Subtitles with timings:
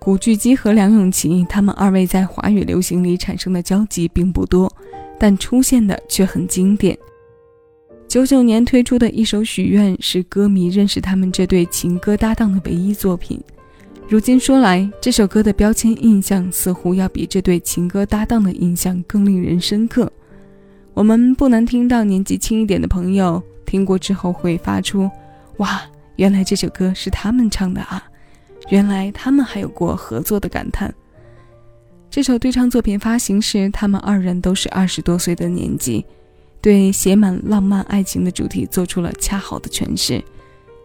[0.00, 4.74] 古巨基和梁咏琪，他们二位在华语流行里产生的交集并不多，
[5.18, 6.96] 但出现的却很经典。
[8.08, 13.38] 九九年推出的一首《许愿》是歌迷认识他们这对情歌搭档的唯一作品。
[14.08, 20.10] 如今说来，这首歌的标签印象似乎要比这对情歌搭档的印象更令人深刻。
[20.94, 25.08] 我们不难听到年纪轻一点的朋友听过之后会发出
[25.58, 25.82] “哇，
[26.16, 28.02] 原来这首歌是他们唱的啊！
[28.68, 30.92] 原来他们还有过合作的感叹。”
[32.10, 36.04] 这首对唱作品发行时，他们二人都是二十多岁的年纪。
[36.62, 40.22] 对写满浪漫爱情的主题做出了恰好的诠释，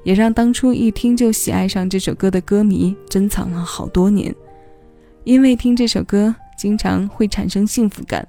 [0.05, 4.33] 也让当初一听就喜爱上这首歌的歌迷珍藏了好多年。
[5.25, 8.25] 因为听这首歌经常会产生幸福感，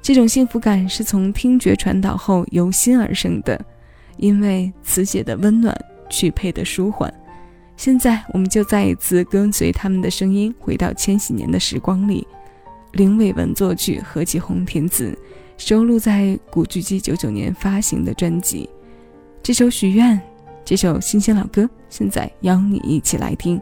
[0.00, 3.60] 这种幸福感是从听觉传导后由心而生的。
[4.18, 5.76] 因为词写的温暖，
[6.08, 7.12] 曲配的舒缓。
[7.78, 12.26] 现在我们就再一次跟随他们的声音，回到千禧年的时光里。
[12.92, 15.16] 林伟文作曲，何其红填词。
[15.56, 18.68] 收录在古巨基九九年发行的专辑，
[19.42, 20.16] 这首《许愿》，
[20.64, 23.60] 这首新鲜老歌，现在邀你一起来听。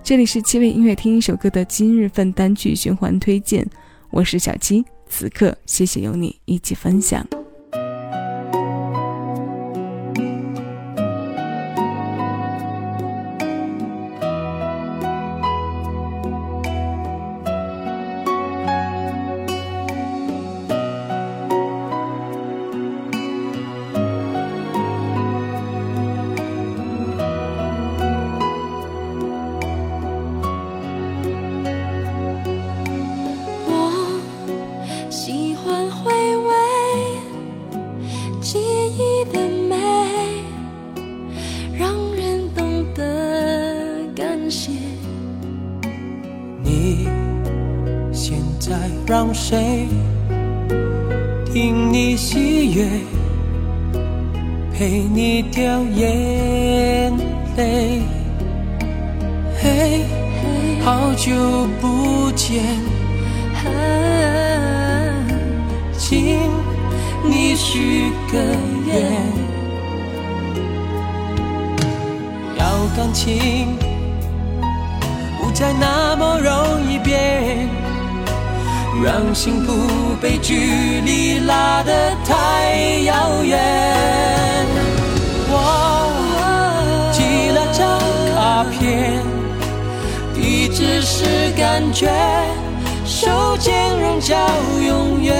[0.00, 3.66] 这里是七位音乐听一首歌的今日份单曲循环推荐，
[4.10, 7.26] 我是小七，此刻谢谢有你一起分享。
[49.18, 49.88] 让谁
[51.46, 52.86] 听你喜悦，
[54.74, 57.10] 陪你掉眼
[57.56, 58.02] 泪？
[59.58, 60.04] 嘿，
[60.84, 61.32] 好久
[61.80, 62.62] 不见，
[65.96, 66.38] 请
[67.24, 68.38] 你许个
[68.86, 69.10] 愿，
[72.58, 73.78] 要感情
[75.40, 77.85] 不再那么容易变。
[79.02, 79.72] 让幸福
[80.20, 81.92] 被距离拉得
[82.24, 83.58] 太遥远。
[85.48, 85.54] 我
[87.12, 88.00] 寄了张
[88.34, 89.22] 卡片，
[90.34, 92.10] 地址是感觉，
[93.04, 94.36] 手间仍叫
[94.86, 95.34] 永远。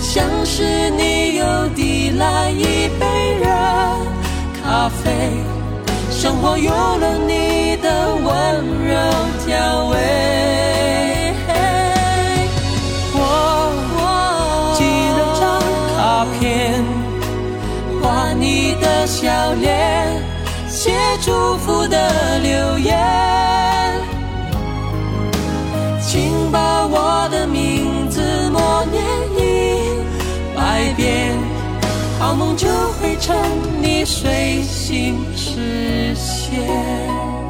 [0.00, 3.46] 像是你又递来一杯热
[4.62, 5.10] 咖啡，
[6.10, 7.51] 生活有了你
[18.80, 20.22] 的笑脸，
[20.68, 22.98] 写祝福的留言，
[26.00, 29.02] 请把我的名字默念
[29.36, 31.36] 一百遍，
[32.18, 32.68] 好梦就
[33.00, 33.36] 会趁
[33.80, 37.41] 你睡醒实现。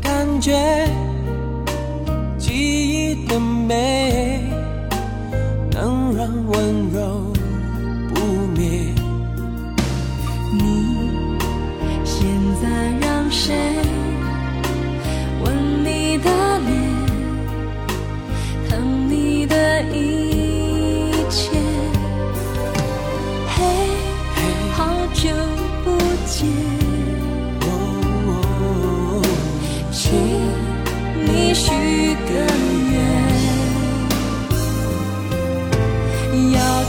[0.00, 1.11] 感觉。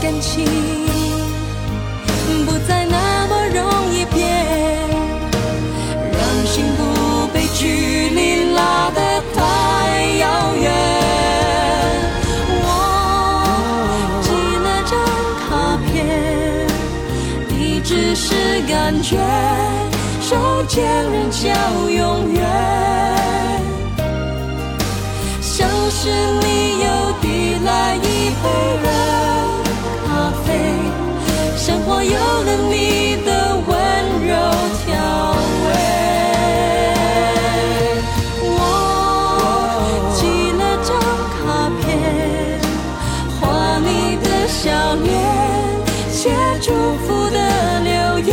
[0.04, 0.44] 感情
[2.44, 4.22] 不再那么容易变，
[6.12, 9.00] 让幸福被距离拉得
[9.34, 9.40] 太
[10.18, 10.70] 遥远。
[12.60, 12.62] 我
[14.20, 14.28] 寄
[14.62, 14.92] 了张
[15.40, 15.48] 卡
[15.86, 15.88] 片，
[17.48, 19.16] 地址是感觉，
[20.20, 21.48] 手间人叫
[21.88, 22.44] 永远，
[25.40, 26.10] 像是
[26.42, 26.54] 你。
[28.42, 28.93] 喝咖啡，
[31.66, 33.72] 生活有了你的温
[34.28, 34.36] 柔
[34.84, 34.92] 调
[35.64, 35.66] 味。
[38.42, 38.52] 我
[40.12, 40.92] 寄了张
[41.32, 41.82] 卡片
[43.40, 43.42] 画
[43.78, 43.88] 你
[44.22, 44.60] 的笑
[44.96, 45.08] 脸
[46.10, 46.68] 写祝
[46.98, 47.38] 福的
[47.80, 48.30] 留言。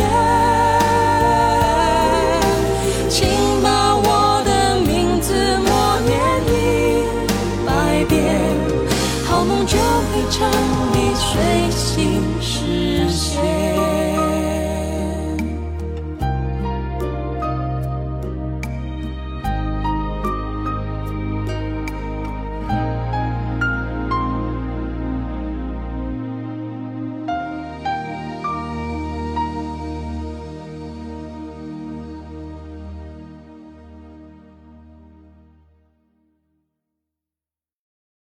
[3.08, 3.16] 请
[3.62, 6.12] 把我的名字默念
[6.52, 6.52] 一
[7.64, 8.20] 百遍
[9.24, 10.46] 好梦就会趁
[10.92, 12.31] 你睡醒。